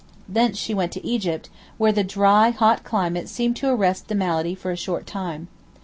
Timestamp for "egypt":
1.05-1.47